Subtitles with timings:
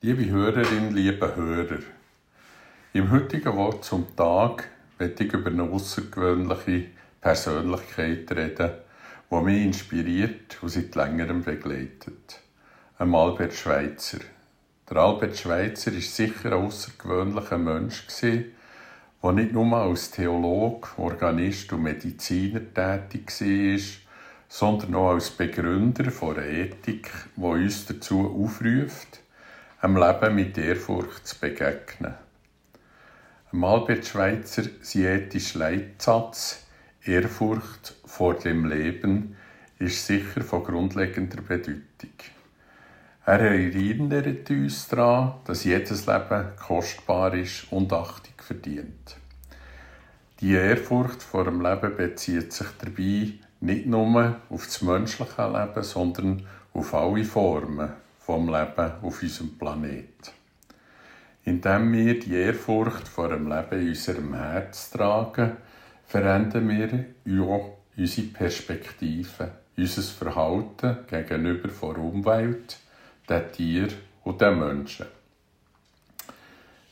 [0.00, 1.80] Liebe Hörerinnen, liebe Hörer,
[2.92, 6.90] im heutigen Wort zum Tag werde ich über eine außergewöhnliche
[7.20, 8.70] Persönlichkeit reden,
[9.28, 12.38] die mich inspiriert und seit längerem begleitet.
[12.96, 14.18] Ein Albert Schweitzer.
[14.88, 21.82] Der Albert Schweitzer ist sicher ein außergewöhnlicher Mensch der nicht nur als Theologe, Organist und
[21.82, 23.80] Mediziner tätig war,
[24.46, 29.22] sondern auch als Begründer von einer Ethik, die uns dazu aufruft,
[29.80, 32.14] einem Leben mit Ehrfurcht zu begegnen.
[33.52, 36.66] Albert Schweitzer sein ethischer Leitsatz
[37.04, 39.36] Ehrfurcht vor dem Leben
[39.78, 42.10] ist sicher von grundlegender Bedeutung.
[43.24, 49.16] Er erinnert uns daran, dass jedes Leben kostbar ist und Achtung verdient.
[50.40, 56.46] Die Ehrfurcht vor dem Leben bezieht sich dabei nicht nur auf das menschliche Leben, sondern
[56.74, 57.92] auf alle Formen
[58.28, 60.34] vom Leben auf unserem Planet.
[61.46, 65.56] Indem wir die Ehrfurcht vor dem Leben in unserem Herz tragen,
[66.06, 66.68] verändern
[67.24, 72.76] wir auch unsere Perspektive, unser Verhalten gegenüber der Umwelt,
[73.30, 75.06] den Tieren und den Menschen.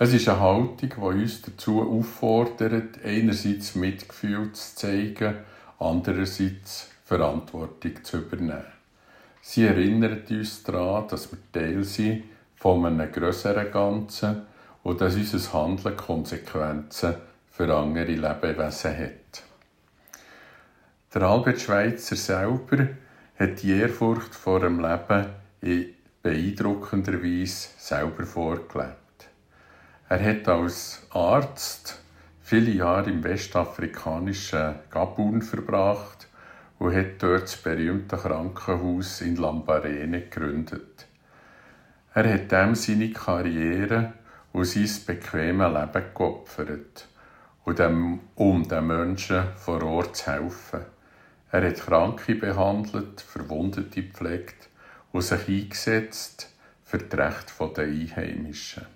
[0.00, 5.36] Es ist eine Haltung, die uns dazu auffordert, einerseits Mitgefühl zu zeigen,
[5.78, 8.79] andererseits Verantwortung zu übernehmen.
[9.42, 12.24] Sie erinnert uns daran, dass wir Teil sind
[12.56, 14.42] von einem grösseren Ganzen
[14.82, 17.14] und dass unser Handeln Konsequenzen
[17.50, 19.42] für andere Lebewesen hat.
[21.12, 22.88] Der Albert Schweitzer selber
[23.38, 25.26] hat die Ehrfurcht vor dem Leben
[25.60, 28.96] in beeindruckender Weise selber vorgelebt.
[30.08, 32.00] Er hat als Arzt
[32.42, 36.28] viele Jahre im westafrikanischen Gabun verbracht
[36.80, 41.06] und hat dort das berühmte Krankenhaus in Lambarene gegründet.
[42.14, 44.14] Er hat dem seine Karriere
[44.52, 47.06] und sein bequemes Leben geopfert,
[48.34, 50.80] um den Menschen vor Ort zu helfen.
[51.52, 54.70] Er hat Kranke behandelt, Verwundete gepflegt
[55.12, 56.48] und sich eingesetzt
[56.82, 58.86] für die Rechte der Einheimischen.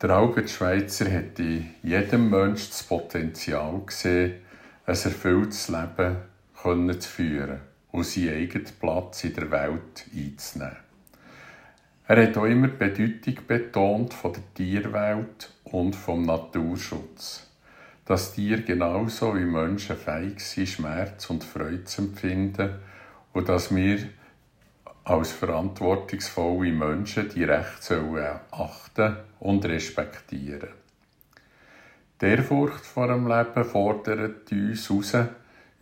[0.00, 4.36] Der Albert Schweitzer hat in jedem Menschen das Potenzial gesehen,
[4.84, 7.60] ein erfülltes Leben zu führen
[7.92, 10.76] und seinen eigenen Platz in der Welt einzunehmen.
[12.08, 17.48] Er hat auch immer die Bedeutung betont von der Tierwelt und vom Naturschutz.
[18.04, 22.70] Dass Tiere genauso wie Menschen fähig sind, Schmerz und Freude zu empfinden
[23.32, 23.98] und dass wir
[25.04, 30.81] als verantwortungsvolle Menschen die Rechte achten und respektieren.
[32.22, 35.12] Die Ehrfurcht vor dem Leben fordert uns heraus,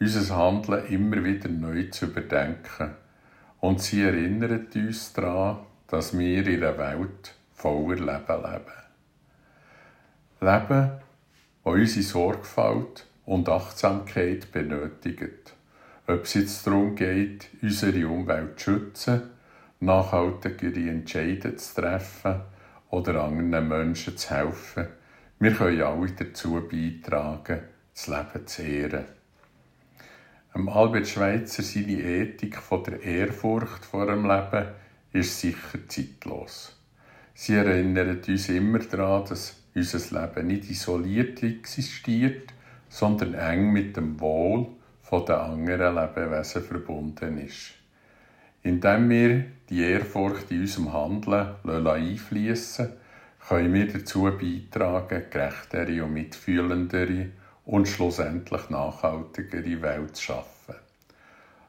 [0.00, 2.92] unser Handeln immer wieder neu zu überdenken.
[3.60, 8.80] Und sie erinnert uns daran, dass wir in einer Welt voller Leben leben.
[10.40, 10.90] Leben,
[11.62, 15.52] das unsere Sorgfalt und Achtsamkeit benötigt.
[16.06, 19.22] Ob es jetzt darum geht, unsere Umwelt zu schützen,
[19.80, 22.40] nachhaltigere Entscheidungen zu treffen
[22.88, 24.88] oder anderen Menschen zu helfen,
[25.40, 27.60] wir können alle dazu beitragen,
[27.94, 29.04] das Leben zu ehren.
[30.52, 34.66] Albert Schweitzer seine Ethik von der Ehrfurcht vor dem Leben
[35.12, 36.76] ist sicher zeitlos.
[37.32, 42.52] Sie erinnert uns immer daran, dass unser Leben nicht isoliert existiert,
[42.90, 44.66] sondern eng mit dem Wohl
[45.10, 47.72] den anderen Lebewesen verbunden ist.
[48.62, 52.90] Indem wir die Ehrfurcht in unserem Handeln einfließen
[53.48, 57.30] können wir dazu beitragen, gerechtere und mitfühlendere
[57.64, 60.74] und schlussendlich nachhaltigere Welt zu schaffen.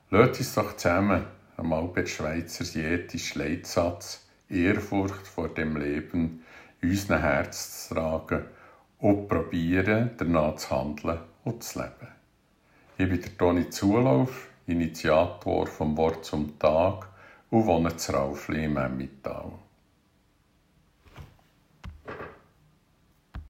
[0.10, 1.26] Lasst uns doch zusammen
[1.58, 6.44] am Albert Schweitzer ethischen Leitsatz Ehrfurcht vor dem Leben
[6.82, 8.46] in unseren Herz zu tragen
[9.00, 12.12] und probieren, danach zu handeln und zu leben.
[12.98, 17.08] Ich bin der Toni Zulauf, Initiator vom Wort zum Tag
[17.50, 19.52] und wohne zu Raufli im Emmittal.